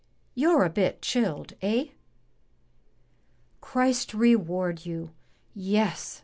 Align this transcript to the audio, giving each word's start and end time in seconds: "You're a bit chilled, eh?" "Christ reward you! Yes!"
"You're 0.33 0.63
a 0.63 0.69
bit 0.71 1.03
chilled, 1.03 1.53
eh?" 1.61 1.89
"Christ 3.61 4.15
reward 4.15 4.83
you! 4.83 5.11
Yes!" 5.53 6.19